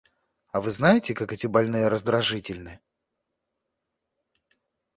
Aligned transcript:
А 0.47 0.59
вы 0.61 0.71
знаете, 0.71 1.13
как 1.13 1.31
эти 1.31 1.45
больные 1.45 1.87
раздражительны. 1.87 2.79